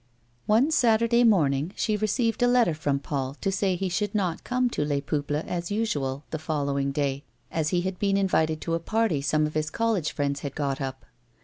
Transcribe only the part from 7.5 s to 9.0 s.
as he had been invited to a